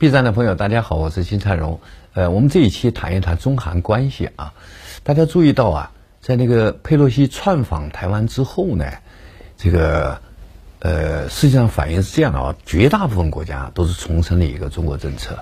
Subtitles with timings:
[0.00, 1.78] B 站的朋友，大家好，我是金灿荣。
[2.14, 4.54] 呃，我们这一期谈一谈中韩关系啊。
[5.02, 5.92] 大家注意到啊，
[6.22, 8.86] 在那个佩洛西窜访台湾之后呢，
[9.58, 10.18] 这个
[10.78, 15.38] 呃，实际上反应是这样的啊，绝大部分国家都是重申了一个中国政策。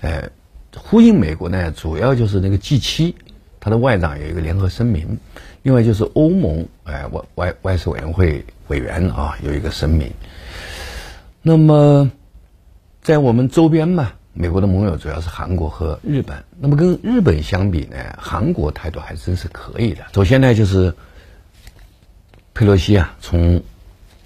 [0.00, 0.30] 呃，
[0.74, 3.14] 呼应美国呢，主要就是那个 G 七，
[3.60, 5.18] 它的外长有一个联合声明，
[5.62, 10.10] 另外就是欧盟哎外外外事委员会委员啊有一个声明。
[11.42, 12.10] 那么。
[13.02, 16.44] 在我们周边嘛，美国的盟友主要是韩国和日本。
[16.58, 20.04] 那么跟日本相比呢，韩国态度还真是可以的。
[20.14, 20.94] 首先呢，就是
[22.54, 23.62] 佩洛西啊，从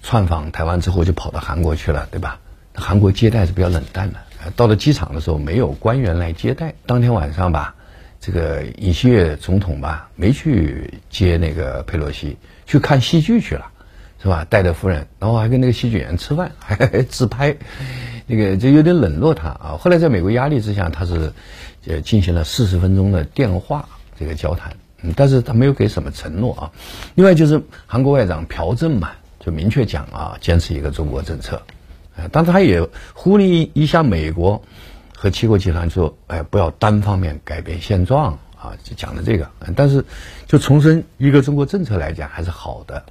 [0.01, 2.39] 窜访台湾之后就跑到韩国去了，对吧？
[2.75, 4.17] 韩国接待是比较冷淡的。
[4.55, 6.73] 到了机场的时候，没有官员来接待。
[6.85, 7.75] 当天晚上吧，
[8.19, 12.35] 这个尹锡悦总统吧，没去接那个佩洛西，
[12.65, 13.67] 去看戏剧去了，
[14.21, 14.45] 是吧？
[14.49, 17.55] 带着夫人，然后还跟那个戏剧演员吃饭，还自拍。
[18.33, 19.77] 那个就有点冷落他啊。
[19.79, 21.31] 后来在美国压力之下，他是
[21.85, 23.87] 呃进行了四十分钟的电话
[24.19, 26.71] 这个交谈，嗯，但是他没有给什么承诺啊。
[27.13, 31.61] 另外就是韩国外长朴正嘛，就明确讲啊，坚持一个中国政策，
[32.17, 32.81] 啊，但他也
[33.13, 34.59] 呼吁一下美国
[35.15, 39.47] 和七国集团说，哎，不要单方面改变现状啊，就讲的这个。
[39.75, 40.03] 但是
[40.47, 43.03] 就重申一个中国政策来讲，还是好的。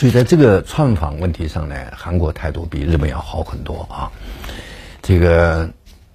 [0.00, 4.10] 所以在这个串访问题上呢，韩国态度比日本要好很多啊。
[5.02, 5.68] 这个，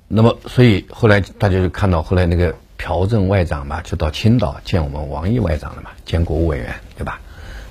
[0.08, 7.22] 那么所以后来大家就看到，后来那个朴正外长嘛，就到青岛见我们王毅外长了嘛，见国务委员，对吧？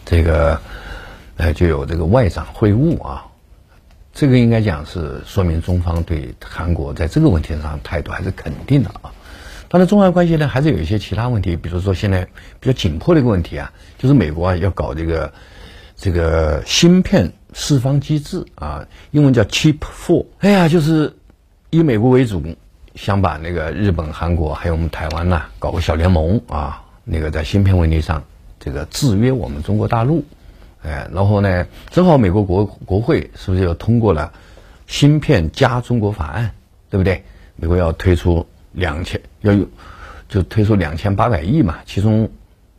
[0.05, 0.61] 这个，
[1.37, 3.27] 呃，就有这个外长会晤啊。
[4.12, 9.11] 这个应该讲是说明中方对韩国在这个问题上态度还是肯定的啊。
[9.69, 12.29] 当然，中韩关系呢，还是有一些其他问题，比如说现在
[12.61, 15.33] 比较紧迫的一个问题啊，就是美国啊要搞这个。
[16.05, 20.27] 这个芯片释放机制啊，英文叫 Chip Four。
[20.41, 21.11] 哎呀，就是
[21.70, 22.42] 以美国为主，
[22.94, 28.22] 想把那个日本、韩国还有我们台湾呐，搞个小联盟啊，那个在芯片问题上
[28.61, 30.23] 这个制约我们中国大陆。
[30.83, 34.30] 哎，然后呢，正好美国国国会是不是又通过了
[34.86, 36.50] 芯片加中国法案，
[36.90, 37.24] 对不对？
[37.56, 39.67] 美国要推出两千，要有
[40.29, 42.30] 就推出两千八百亿嘛，其中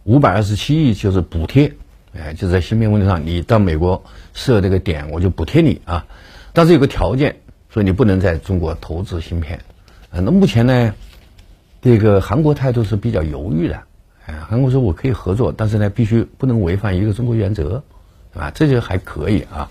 [0.04, 1.74] 五百二十七亿就是补贴。
[2.18, 4.04] 哎，就在芯片问题上，你到美国
[4.34, 6.06] 设这个点，我就补贴你啊。
[6.54, 7.36] 但是有个条件，
[7.70, 9.60] 说你不能在中国投资芯片。
[10.12, 10.94] 那目前呢，
[11.82, 13.82] 这个韩国态度是比较犹豫的。
[14.28, 17.84] 哎，韩国说我可以合作，但是呢，必须不能违反一个中国原则，
[18.34, 18.50] 对吧？
[18.56, 19.70] 这就还可以啊。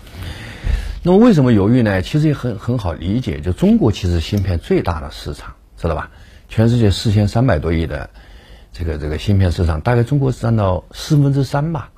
[1.01, 2.01] 那么为什么犹豫呢？
[2.01, 6.09] 其实也很很好理解，就中国其实芯片最大的市场，知道吧？
[6.47, 8.07] 全世界四千三百多亿的
[8.71, 11.89] 这个这个芯片市场，大概中国占到四分之三吧。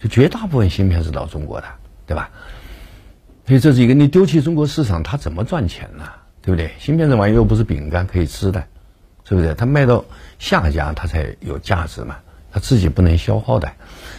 [0.00, 1.66] 就绝大部分芯片是到中国的，
[2.06, 2.30] 对吧？
[3.46, 6.04] 所以这是一个你丢弃中国市场，它怎么赚钱呢？
[6.42, 6.70] 对不对？
[6.78, 8.64] 芯片这玩意又不是饼干可以吃的，
[9.28, 9.54] 是不是？
[9.54, 10.04] 它卖到
[10.38, 12.16] 下家，它才有价值嘛。
[12.52, 13.70] 它自己不能消耗的。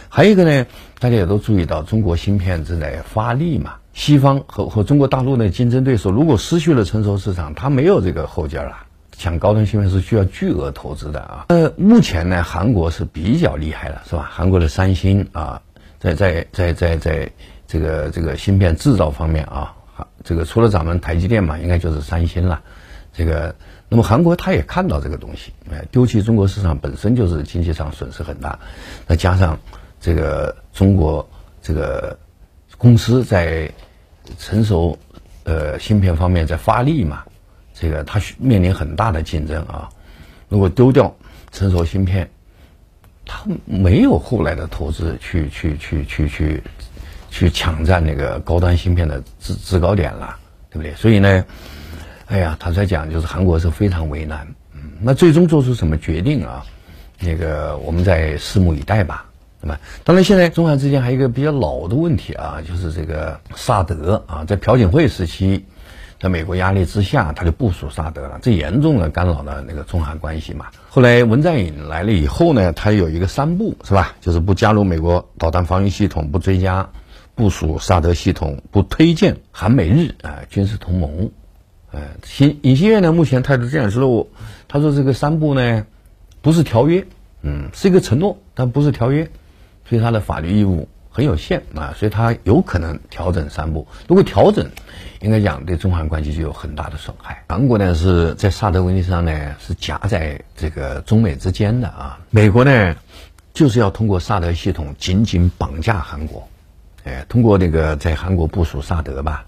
[0.08, 0.66] 还有一个呢，
[0.98, 3.74] 大家也都注意到，中国芯片正在发力嘛。
[3.92, 8.86] 西方和和中国大陆的竞争对手，如果失去了成熟市场，它没有这个后劲儿了。
[9.10, 11.46] 抢高端芯片是需要巨额投资的啊。
[11.48, 14.30] 呃，目前呢，韩国是比较厉害的，是吧？
[14.32, 15.60] 韩国的三星啊。
[16.02, 17.30] 在在在在在
[17.68, 19.72] 这个这个芯片制造方面啊，
[20.24, 22.60] 这个除了咱们台积电嘛，应该就是三星了。
[23.12, 23.54] 这个，
[23.88, 28.58] 那么韩国他也看到这个东西，哎，丢弃中国市场本身就是经济上损失很大，
[29.06, 29.56] 再加上
[30.00, 31.28] 这个中国
[31.62, 32.18] 这个
[32.76, 33.70] 公司在
[34.38, 34.98] 成熟
[35.44, 37.22] 呃芯片方面在发力嘛，
[37.74, 39.88] 这个它面临很大的竞争啊。
[40.48, 41.14] 如果丢掉
[41.52, 42.28] 成熟芯片，
[43.24, 46.62] 他没有后来的投资去去去去去
[47.30, 50.36] 去抢占那个高端芯片的制制高点了，
[50.70, 50.94] 对不对？
[50.94, 51.44] 所以呢，
[52.26, 56.64] 哎呀，他在讲就是韩国是非常为难，嗯，那最终做出什么决定啊？
[57.20, 59.24] 那个我们在拭目以待吧，
[59.60, 59.78] 那么？
[60.04, 65.64] 当然，现在中韩之间还有一个比较老的问题啊，就是这个萨德啊，在朴槿惠时期。
[66.22, 70.66] 在美国压力之下，他就部署萨德了，这严重的干扰了那个中韩关系嘛。
[70.88, 74.14] 后来文在寅来了以后呢，他有一个三不，是吧？
[74.20, 76.88] 就是不加入美国导弹防御系统，不追加
[77.34, 81.32] 部署萨德系统，不推荐韩美日啊军事同盟。
[81.90, 84.28] 呃，新尹锡悦呢，目前态度这样说：
[84.68, 85.86] 他说这个三不呢，
[86.40, 87.04] 不是条约，
[87.42, 89.28] 嗯，是一个承诺，但不是条约，
[89.88, 90.86] 所以他的法律义务。
[91.12, 93.86] 很有限啊，所以他有可能调整三步。
[94.08, 94.66] 如果调整，
[95.20, 97.44] 应该讲对中韩关系就有很大的损害。
[97.48, 102.18] 韩国呢是在萨德问题上呢是夹在这个中美之间的啊。
[102.30, 102.96] 美国呢
[103.52, 106.48] 就是要通过萨德系统紧紧绑架韩国，
[107.04, 109.44] 哎，通过那个在韩国部署萨德吧，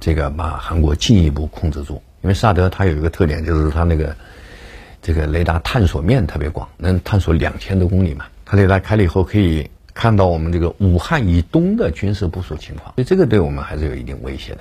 [0.00, 2.02] 这个把韩国进一步控制住。
[2.22, 4.16] 因为萨德它有一个特点，就是它那个
[5.02, 8.24] 这个雷达探索面特别广，能探索两千多公里嘛。
[8.46, 14.60] 它雷达开了以后，可以看到我们这个武汉以东的军事部署情况，所以这个对我们还是有一定威胁的。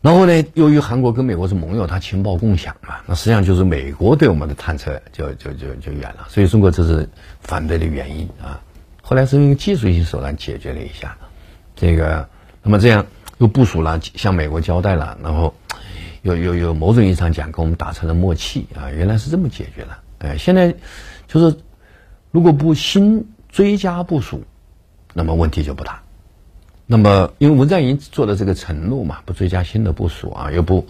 [0.00, 7.06] 然后呢，由于韩国跟美国是盟友，它情报共享嘛，那实际上就是美国对我们的探测就就就就远了，所以中国这是
[7.40, 8.60] 反对的原因啊。
[9.02, 11.16] 后来是用技术性手段解决了一下，
[11.74, 12.26] 这个
[12.62, 13.04] 那么这样
[13.38, 15.52] 又部署了，向美国交代了，然后
[16.22, 19.98] 又又又某种意义上讲跟我们达成了默契啊，原来是这么解决的。
[20.18, 20.72] 哎，现在
[21.26, 21.56] 就是
[22.30, 23.26] 如果不新
[23.58, 24.44] 追加部署，
[25.14, 26.00] 那么问题就不大。
[26.86, 30.86] 那么，因为文在寅做的这个承诺嘛，不追加新的部署啊，又不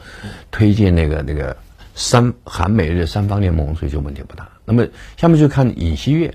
[0.51, 1.57] 推进那个那个
[1.95, 4.51] 三韩美日三方联盟，所以就问题不大。
[4.67, 4.87] 那么
[5.17, 6.35] 下面就看尹锡悦，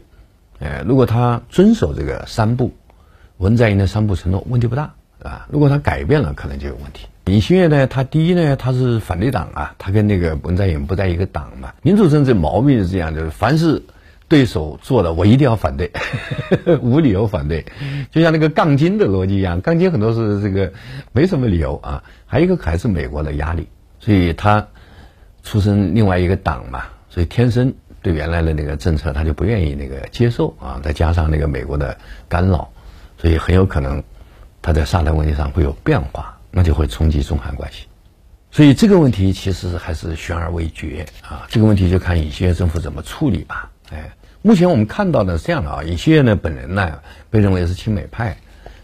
[0.58, 2.74] 呃，如果他遵守这个三步，
[3.38, 4.92] 文在寅的三步承诺，问题不大，
[5.22, 5.46] 啊。
[5.52, 7.06] 如果他改变了，可能就有问题。
[7.26, 11.76] 尹锡悦呢，他第一呢，他是反对党啊，他跟那个文在寅不在一个党嘛。
[11.84, 13.84] 民主政治毛病是这样，就是凡是。
[14.34, 15.92] 对手做的，我一定要反对，
[16.82, 17.64] 无理由反对，
[18.10, 19.62] 就像那个杠精的逻辑一样。
[19.62, 20.74] 杠精很多是这个
[21.12, 23.68] 没什么理由啊，还有一个还是美国的压力，
[24.00, 24.68] 所以他
[25.44, 27.72] 出身另外一个党嘛，所以天生
[28.02, 30.82] 对原来的那个政策他就不愿意那个接受啊。
[30.84, 31.96] 再加上那个美国的
[32.28, 32.68] 干扰，
[33.20, 34.02] 所以很有可能
[34.64, 37.86] 他在萨德问题上会有变化，那就会冲击中韩关系。
[38.50, 41.46] 所以这个问题其实还是悬而未决啊。
[41.50, 44.12] 这个问题就看尹锡悦政府怎么处理吧，哎。
[44.46, 47.00] 目前我们看到的是这样的啊，尹锡悦呢本人呢
[47.30, 48.36] 被认为是亲美派，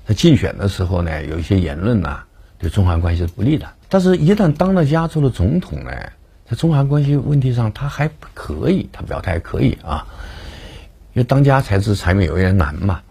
[0.08, 2.24] 他竞选的时候呢有一些言论呐
[2.58, 5.92] 对中韩关系是不利的，但是一旦当了加州的总统呢，
[6.50, 10.08] 在中韩关系问题上他还可以，他表态可以啊，
[11.12, 13.02] 因为当家才知柴米油盐难嘛，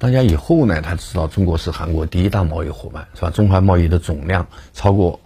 [0.00, 3.30] 当家以后呢他知道中国是韩国第一大贸易伙伴是吧？
[3.30, 5.20] 中韩贸易的总量超过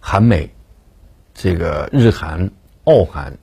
[0.00, 0.50] 韩美
[1.32, 2.50] 这个日韩
[2.84, 3.38] 澳韩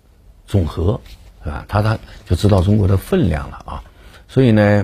[0.45, 1.01] 总和。
[1.45, 1.63] 是吧？
[1.67, 3.83] 他他就知道中国的分量了啊，
[4.27, 4.83] 所以呢，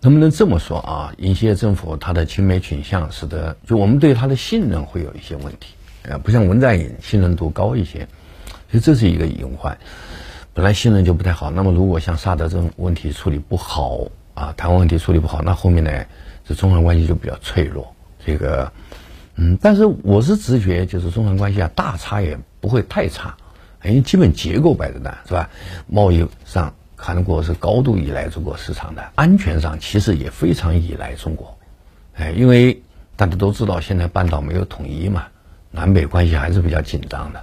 [0.00, 1.14] 能不能这么说啊？
[1.18, 8.08] 尹锡悦政府他的亲美倾向，使得就我们对他的信任会有一些问题，呃，不像文在寅信任度高一些，
[8.68, 9.78] 所以这是一个隐患。
[10.52, 14.00] 本来信任就不太好，那么如果像萨德这种问题处理不好
[14.34, 16.04] 啊，台湾问题处理不好，那后面呢，
[16.44, 17.94] 这中韩关系就比较脆弱。
[18.26, 18.72] 这个，
[19.36, 23.36] 嗯，但是我是直觉，就是中韩关系啊，大差也不会太差。
[23.84, 25.48] 因为基本结构摆在那，是吧？
[25.86, 31.56] 贸易上，韩国是高度依赖中国市场的；安全上，其实也非常依赖中国。
[32.14, 32.82] 哎，因为
[33.14, 35.28] 大家都知道，现在半岛没有统一嘛，
[35.70, 37.40] 南北关系还是比较紧张的。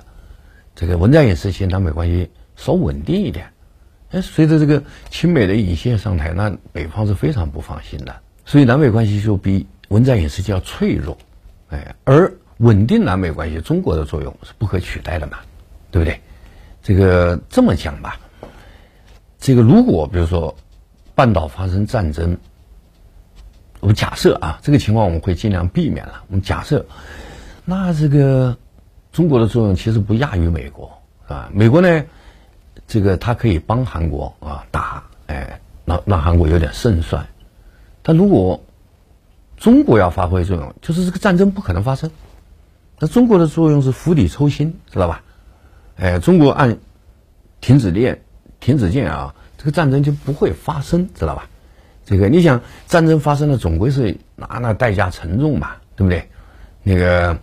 [0.75, 3.47] 这个文在寅时期，南北关系稍稳定一点。
[4.11, 8.13] 哎，随着这个亲美的尹锡上台，那北方是非常不放心的，
[8.45, 11.17] 所以南北关系就比文在寅时期要脆弱。
[11.69, 15.39] 哎，而稳定南北关系，中国的作用是不可取代的嘛。
[15.91, 16.19] 对不对？
[16.85, 18.19] 这个这么讲吧，
[19.39, 20.55] 这个如果比如说
[21.15, 22.37] 半岛发生战争，
[23.79, 26.21] 我们假设啊，这个情况我们会尽量避免了。
[26.27, 26.85] 我们假设，
[27.65, 28.55] 那这个
[29.11, 31.49] 中国的作用其实不亚于美国，是吧？
[31.51, 32.05] 美国呢，
[32.85, 37.25] 这个它可以帮韩国啊打，哎，让让韩国有点胜算。
[38.03, 38.63] 但如果
[39.57, 42.11] 中国要发挥作用，就是这个战争不可能发生。
[42.99, 45.23] 那中国的作用是釜底抽薪，知道吧？
[45.97, 46.78] 哎，中国按
[47.61, 48.21] 停止链、
[48.59, 51.47] 停止键啊，这个战争就不会发生，知道吧？
[52.06, 56.28] 这个你想，战争发生了，总归是那那代价沉重嘛，对不对？
[56.83, 57.37] 那个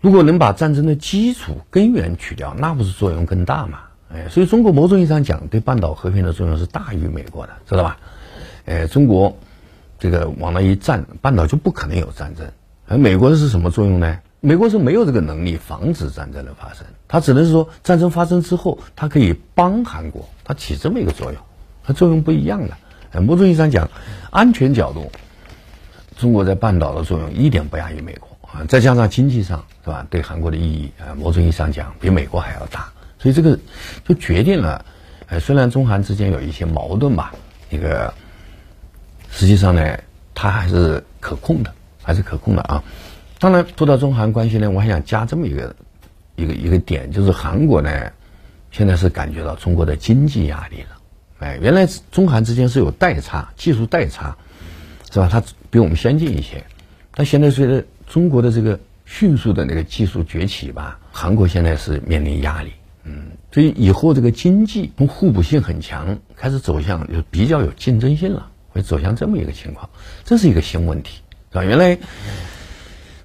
[0.00, 3.78] 如果能把战争的基础根源去掉，那不是作用更大嘛？
[4.12, 7.96] 哎，所以中国某种意义上讲，对半岛和平的作用是大于美国的，知道吧？
[8.66, 9.34] 哎，中国
[9.98, 12.46] 这个往那一站，半岛就不可能有战争。
[12.86, 14.18] 而美国是什么作用呢？
[14.44, 21.40] 美国是没有这个能力防止战争的发生，它只能是说战争发生之后，它可以帮韩国，它起这么一个作用，
[21.82, 23.22] 它作用不一样的。
[23.22, 23.88] 某种意义上讲，
[24.30, 25.10] 安全角度，
[26.18, 28.66] 中国在半岛的作用一点不亚于美国啊。
[28.68, 32.92] 再加上经济上是吧，对韩国的意义啊，某种意义上讲比美国还要大。
[33.18, 33.58] 所以这个
[34.06, 34.84] 就决定了，
[35.28, 37.34] 呃，虽然中韩之间有一些矛盾吧，
[37.70, 38.12] 一个
[39.30, 39.98] 实际上呢，
[40.34, 41.72] 它还是可控的，
[42.02, 42.84] 还是可控的啊。
[43.44, 45.76] 当然，说到中韩关系呢，我还想加这么一个
[46.34, 48.10] 一个一个点，就是韩国呢，
[48.70, 50.96] 现在是感觉到中国的经济压力了。
[51.40, 54.34] 哎，原来中韩之间是有代差，技术代差，
[55.12, 55.28] 是吧？
[55.30, 56.64] 它比我们先进一些。
[57.14, 62.72] 但现在随着中国的这个迅速的那个技术崛起吧，韩国现在是面临压力。
[63.02, 69.90] 嗯，所以以后这个经济从互补性很强，开始走向就比较有竞争性了，会走向这么一个情况，
[70.24, 71.20] 这是一个新问题，
[71.52, 71.62] 是吧？
[71.62, 71.98] 原来。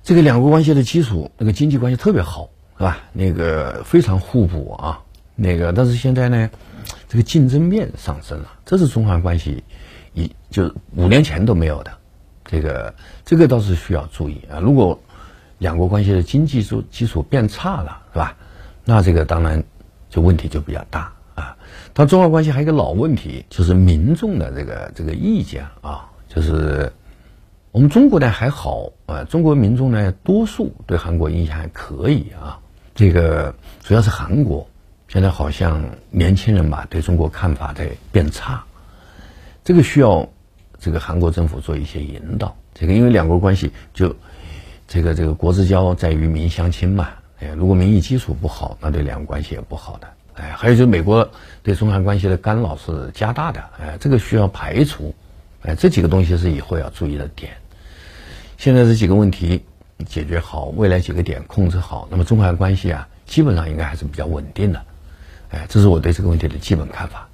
[0.09, 2.49] 这个两国关系的基础，那个经济关系特别好，
[2.79, 2.97] 是吧？
[3.13, 4.99] 那个非常互补啊。
[5.35, 6.49] 那个，但是现在呢，
[7.07, 9.63] 这个竞争面上升了，这是中韩关系
[10.15, 11.91] 一就五年前都没有的。
[12.43, 12.91] 这个
[13.23, 14.57] 这个倒是需要注意啊。
[14.59, 14.99] 如果
[15.59, 18.35] 两国关系的经济基基础变差了，是吧？
[18.85, 19.63] 那这个当然
[20.09, 21.55] 就问题就比较大啊。
[21.93, 26.91] 但中韩关系还有一个老问题，就是民众的这个这个意见啊，就是
[27.71, 32.59] 我们中国呢还好啊，中国民众呢多数对韩国印象还可以啊。
[32.95, 34.67] 这个主要是韩国
[35.07, 38.63] 现在好像年轻人吧对中国看法在变差，
[39.63, 40.27] 这个需要
[40.79, 42.55] 这个韩国政府做一些引导。
[42.73, 44.15] 这个因为两国关系就
[44.87, 47.09] 这个这个国之交在于民相亲嘛。
[47.39, 50.07] 哎，如果民意基础不好，那对两国关系也不好的。
[50.33, 51.29] 哎，还有就是美国
[51.61, 53.63] 对中韩关系的干扰是加大的。
[53.79, 55.13] 哎，这个需要排除。
[55.61, 57.51] 哎，这几个东西是以后要注意的点。
[58.57, 59.63] 现在这几个问题
[60.07, 64.81] 解决好，未来几个点控制好，那么中韩关系啊，基本上应该还是比较稳定的。
[65.51, 67.28] 哎，这是我对这个问题的基本看法。